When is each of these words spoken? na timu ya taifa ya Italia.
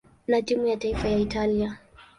na 0.27 0.41
timu 0.41 0.67
ya 0.67 0.77
taifa 0.77 1.07
ya 1.09 1.17
Italia. 1.17 1.79